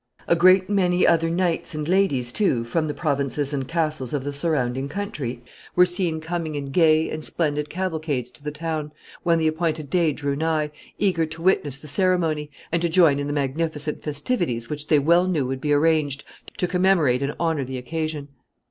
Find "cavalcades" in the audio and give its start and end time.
7.69-8.31